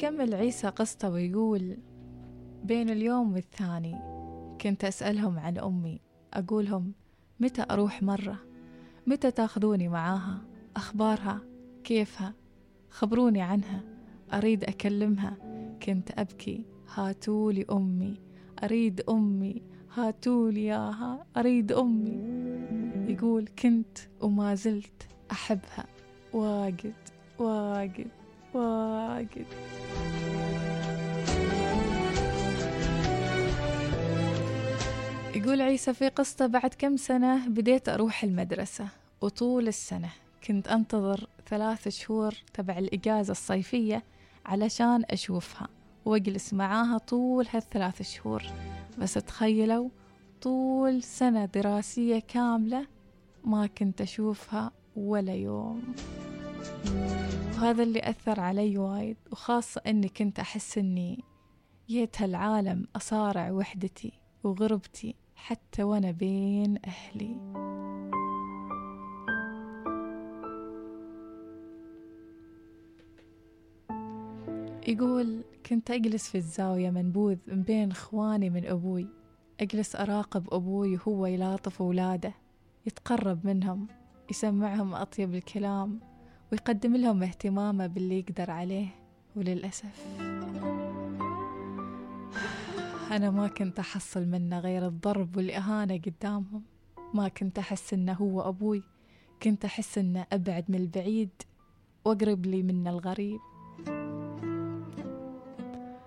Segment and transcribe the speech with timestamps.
[0.00, 1.76] يكمل عيسى قصته ويقول
[2.64, 3.96] بين اليوم والثاني
[4.60, 6.00] كنت أسألهم عن أمي.
[6.34, 6.92] أقولهم
[7.40, 8.38] متى أروح مرة؟
[9.06, 10.42] متى تاخذوني معاها؟
[10.76, 11.40] أخبارها؟
[11.84, 12.34] كيفها؟
[12.90, 13.82] خبروني عنها.
[14.32, 15.36] أريد أكلمها.
[15.82, 16.64] كنت أبكي.
[16.94, 18.20] هاتولي أمي.
[18.64, 19.62] أريد أمي.
[19.94, 22.18] هاتولي ياها أريد أمي.
[23.12, 25.86] يقول كنت وما زلت أحبها.
[26.32, 26.94] واجد.
[27.38, 28.19] واجد.
[28.54, 29.46] واجد.
[35.34, 38.88] يقول عيسى في قصته بعد كم سنة بديت أروح المدرسة؟
[39.20, 40.10] وطول السنة
[40.46, 44.02] كنت أنتظر ثلاث شهور تبع الإجازة الصيفية
[44.46, 45.68] علشان أشوفها
[46.04, 48.42] وأجلس معاها طول هالثلاث شهور.
[48.98, 49.88] بس تخيلوا
[50.42, 52.86] طول سنة دراسية كاملة
[53.44, 55.82] ما كنت أشوفها ولا يوم.
[57.54, 61.24] وهذا اللي أثر علي وايد وخاصة أني كنت أحس أني
[61.88, 64.12] جيت هالعالم أصارع وحدتي
[64.44, 67.36] وغربتي حتى وأنا بين أهلي.
[74.88, 79.06] يقول كنت أجلس في الزاوية منبوذ من بين إخواني من أبوي.
[79.60, 82.34] أجلس أراقب أبوي وهو يلاطف أولاده
[82.86, 83.86] يتقرب منهم
[84.30, 86.09] يسمعهم أطيب الكلام.
[86.52, 88.88] ويقدم لهم اهتمامه باللي يقدر عليه
[89.36, 90.06] وللأسف.
[93.10, 96.62] أنا ما كنت أحصل منه غير الضرب والإهانة قدامهم.
[97.14, 98.82] ما كنت أحس إنه هو أبوي.
[99.42, 101.30] كنت أحس إنه أبعد من البعيد
[102.04, 103.40] وأقرب لي من الغريب.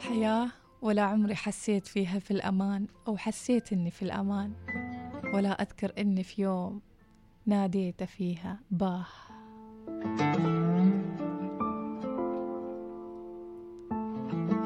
[0.00, 0.48] حياة
[0.82, 4.52] ولا عمري حسيت فيها في الأمان أو حسيت إني في الأمان.
[5.34, 6.80] ولا أذكر إني في يوم
[7.46, 9.06] ناديت فيها باه.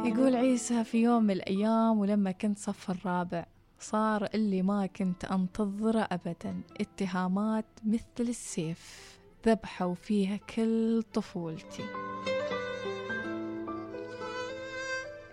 [0.05, 3.47] يقول عيسى في يوم من الأيام ولما كنت صف الرابع
[3.81, 6.61] صار اللي ما كنت أنتظره أبدا.
[6.81, 11.85] اتهامات مثل السيف ذبحوا فيها كل طفولتي.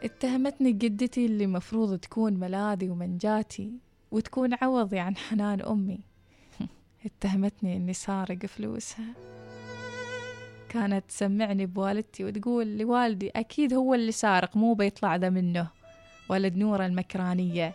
[0.03, 3.73] اتهمتني جدتي اللي مفروض تكون ملاذي ومنجاتي
[4.11, 5.99] وتكون عوضي عن حنان أمي.
[7.05, 9.13] اتهمتني إني سارق فلوسها.
[10.69, 15.67] كانت تسمعني بوالدتي وتقول لوالدي أكيد هو اللي سارق مو بيطلع ذا منه.
[16.29, 17.73] ولد نورة المكرانية.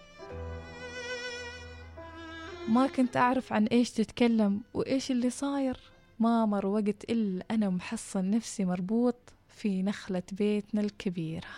[2.69, 5.77] ما كنت أعرف عن إيش تتكلم وإيش اللي صاير.
[6.19, 9.17] ما مر وقت إلا أنا محصن نفسي مربوط
[9.49, 11.49] في نخلة بيتنا الكبيرة.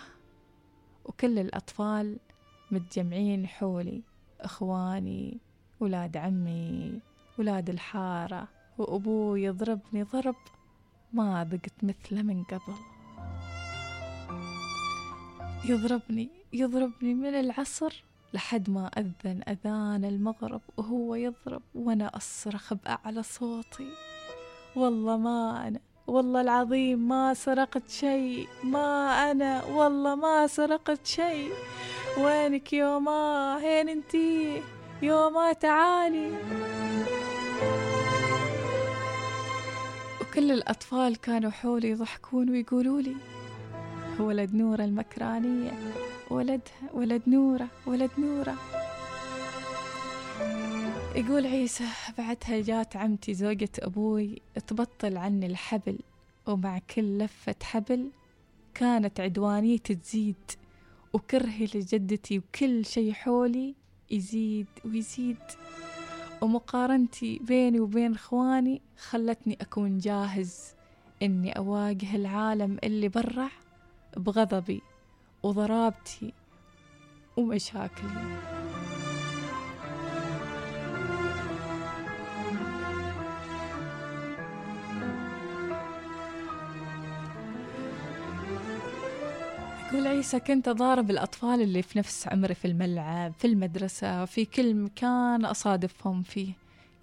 [1.05, 2.17] وكل الأطفال
[2.71, 4.01] متجمعين حولي
[4.41, 5.37] إخواني
[5.79, 6.99] ولاد عمي
[7.39, 8.47] ولاد الحارة
[8.77, 10.35] وأبوي يضربني ضرب.
[11.15, 12.75] ما ذقت مثله من قبل.
[15.65, 18.03] يضربني يضربني من العصر
[18.33, 23.89] لحد ما أذن أذان المغرب وهو يضرب وأنا أصرخ بأعلى صوتي.
[24.75, 28.47] والله ما أنا والله العظيم ما سرقت شيء.
[28.63, 31.51] ما أنا والله ما سرقت شيء.
[32.17, 34.61] وينك يوما هين أنتي؟
[35.01, 36.31] يوما تعالي.
[40.35, 43.15] وكل الأطفال كانوا حولي يضحكون ويقولوا لي
[44.19, 45.71] ولد نورة المكرانية
[46.29, 48.55] ولدها ولد نورة ولد نورة.
[51.15, 51.83] يقول عيسى
[52.17, 55.99] بعدها جات عمتي زوجة أبوي تبطل عني الحبل
[56.47, 58.09] ومع كل لفة حبل
[58.73, 60.51] كانت عدوانيتي تزيد
[61.13, 63.75] وكرهي لجدتي وكل شي حولي
[64.11, 65.37] يزيد ويزيد.
[66.45, 70.73] ومقارنتي بيني وبين إخواني خلتني أكون جاهز
[71.23, 73.49] إني أواجه العالم اللي برع
[74.17, 74.81] بغضبي
[75.43, 76.33] وضرابتي
[77.37, 78.64] ومشاكلي.
[89.95, 94.75] يقول عيسى كنت أضارب الأطفال اللي في نفس عمري في الملعب في المدرسة في كل
[94.75, 96.53] مكان أصادفهم فيه.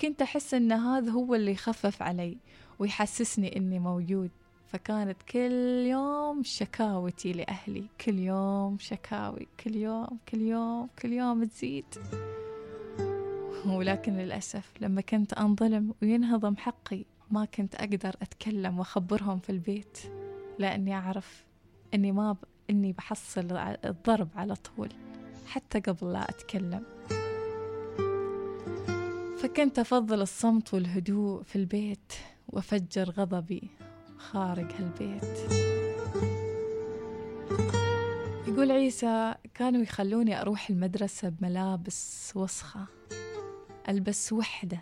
[0.01, 2.37] كنت أحس أن هذا هو اللي يخفف علي
[2.79, 4.31] ويحسسني أني موجود.
[4.73, 11.85] فكانت كل يوم شكاوتي لأهلي كل يوم شكاوي كل يوم كل يوم كل يوم تزيد.
[13.67, 19.99] ولكن للأسف لما كنت أنظلم وينهضم حقي ما كنت أقدر أتكلم وأخبرهم في البيت
[20.59, 21.45] لأني أعرف
[21.95, 22.37] أني ما
[22.69, 22.71] ب...
[22.71, 24.89] أني بحصل الضرب على طول
[25.47, 26.85] حتى قبل لا أتكلم.
[29.39, 32.13] فكنت أفضل الصمت والهدوء في البيت
[32.49, 33.71] وأفجر غضبي
[34.17, 35.53] خارج هالبيت.
[38.49, 42.87] يقول عيسى كانوا يخلوني أروح المدرسة بملابس وسخة
[43.89, 44.81] ألبس وحدة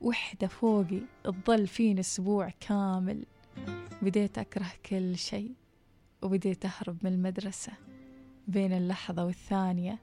[0.00, 3.24] وحدة فوقي تظل فيني أسبوع كامل
[4.02, 5.54] بديت أكره كل شيء.
[6.22, 7.72] وبديت أهرب من المدرسة
[8.48, 9.98] بين اللحظة والثانية.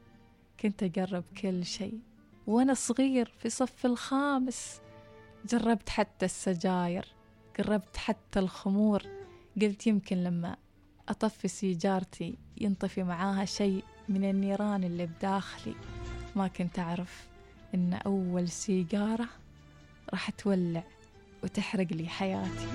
[0.60, 2.00] كنت أجرب كل شيء.
[2.48, 4.81] وأنا صغير في صف الخامس
[5.45, 7.06] جربت حتى السجاير
[7.60, 9.04] جربت حتى الخمور.
[9.62, 10.56] قلت يمكن لما
[11.10, 15.75] أطفي سيجارتي ينطفي معاها شيء من النيران اللي بداخلي.
[16.36, 17.27] ما كنت أعرف
[17.75, 19.30] إن أول سيجارة
[20.10, 20.83] راح تولع
[21.44, 22.68] وتحرق لي حياتي.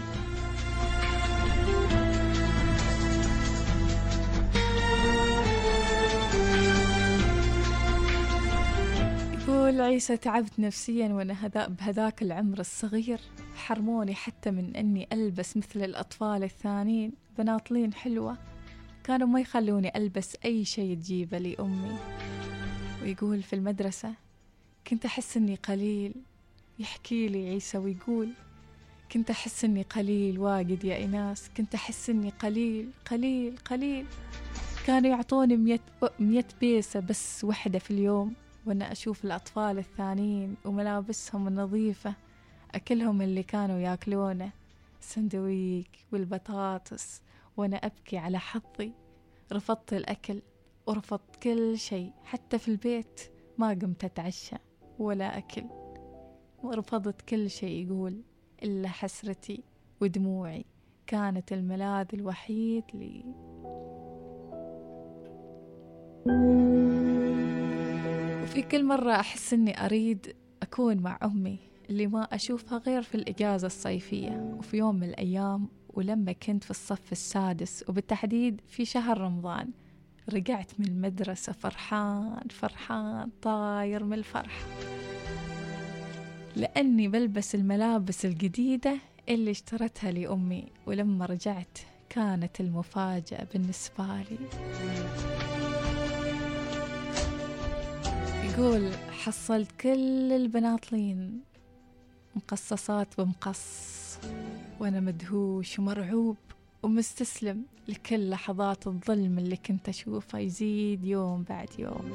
[9.69, 13.20] يقول عيسى تعبت نفسيا وأنا هذا بهذاك العمر الصغير.
[13.56, 17.12] حرموني حتى من أني ألبس مثل الأطفال الثانيين.
[17.38, 18.38] بناطلين حلوة.
[19.05, 21.99] كانوا ما يخلوني ألبس أي شيء تجيبه لي امي
[23.03, 24.15] ويقول في المدرسة
[24.87, 26.14] كنت أحس إني قليل.
[26.79, 28.29] يحكي لي عيسى ويقول
[29.12, 34.06] كنت أحس إني قليل واجد يا إناس كنت أحس إني قليل قليل قليل.
[34.87, 35.81] كانوا يعطوني مية,
[36.21, 38.35] مية بيسة بس وحدة في اليوم.
[38.69, 42.15] وأنا أشوف الأطفال الثانيين وملابسهم النظيفة
[42.75, 44.50] أكلهم اللي كانوا يأكلونه
[45.00, 47.23] السندويك والبطاطس
[47.56, 48.93] وأنا أبكي على حظي
[49.53, 50.43] رفضت الأكل
[50.87, 53.20] ورفضت كل شيء حتى في البيت
[53.59, 54.56] ما قمت أتعشى
[54.99, 55.64] ولا أكل.
[56.62, 58.23] ورفضت كل شيء يقول
[58.62, 59.62] إلا حسرتي
[60.00, 60.64] ودموعي
[61.06, 63.25] كانت الملاذ الوحيد لي.
[68.49, 71.59] وفي كل مرة أحس أني أريد أكون مع أمي
[71.91, 74.55] اللي ما أشوفها غير في الإجازة الصيفية.
[74.59, 79.71] وفي يوم من الأيام ولما كنت في الصف السادس وبالتحديد في شهر رمضان
[80.33, 84.59] رجعت من المدرسة فرحان فرحان طاير من الفرح
[86.56, 88.99] لأني بلبس الملابس الجديدة
[89.29, 91.79] اللي اشترتها لأمي ولما رجعت
[92.09, 94.39] كانت المفاجأة بالنسبة لي.
[98.58, 101.40] يقول حصلت كل البناطلين
[102.37, 104.19] مقصصات بمقص
[104.81, 106.37] وأنا مدهوش ومرعوب
[106.82, 112.14] ومستسلم لكل لحظات الظلم اللي كنت أشوفه يزيد يوم بعد يوم.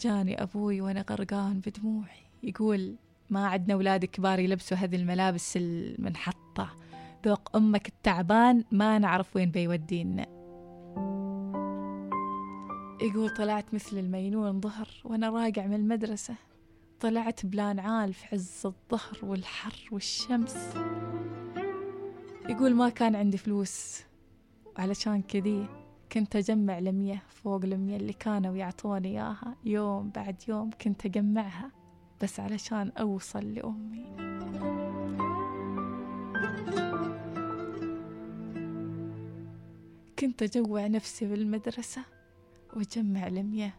[0.00, 2.96] جاني أبوي وأنا غرقان بدموعي يقول
[3.30, 6.70] ما عندنا أولاد كبار يلبسوا هذه الملابس المنحطة.
[7.26, 10.33] ذوق أمك التعبان ما نعرف وين بيودينا.
[13.04, 16.34] يقول طلعت مثل المينون ظهر وأنا راجع من المدرسة.
[17.00, 20.56] طلعت بلان عال في عز الظهر والحر والشمس.
[22.48, 24.02] يقول ما كان عندي فلوس
[24.76, 25.66] علشان كذي
[26.12, 29.56] كنت أجمع المية فوق المية اللي كانوا يعطوني إياها.
[29.64, 31.70] يوم بعد يوم كنت أجمعها
[32.22, 34.04] بس علشان أوصل لأمي.
[40.18, 42.13] كنت أجوع نفسي بالمدرسة.
[42.76, 43.74] وأجمع المية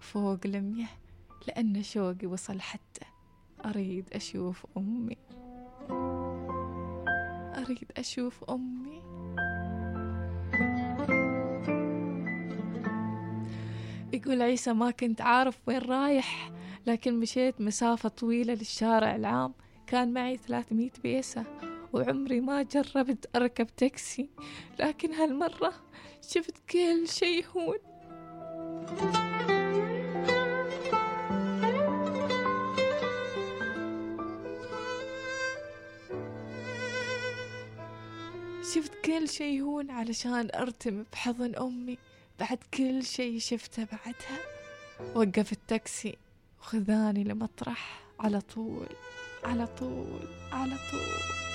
[0.00, 0.86] فوق المية
[1.48, 3.06] لأن شوقي وصل حتى
[3.64, 5.16] أريد أشوف أمي.
[7.58, 9.02] أريد أشوف أمي.
[14.12, 16.50] يقول عيسى ما كنت عارف وين رايح
[16.86, 19.54] لكن مشيت مسافة طويلة للشارع العام.
[19.86, 21.44] كان معي 300 بيسة
[21.92, 24.30] وعمري ما جربت أركب تاكسي.
[24.78, 25.72] لكن هالمرة
[26.22, 27.95] شفت كل شي هون.
[38.74, 41.98] شفت كل شي هون علشان أرتم بحضن أمي.
[42.40, 44.38] بعد كل شي شفته بعدها.
[45.14, 46.16] وقف التاكسي
[46.60, 48.00] وخذاني لمطرح.
[48.20, 48.86] على طول
[49.44, 51.46] على طول على طول.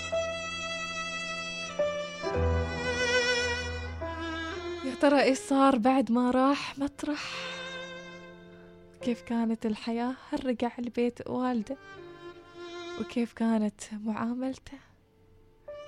[2.23, 2.80] يا
[5.01, 7.19] ترى إيش صار بعد ما راح مطرح؟
[9.01, 11.77] كيف كانت الحياة؟ هل رجع لبيت والده؟
[12.99, 14.77] وكيف كانت معاملته؟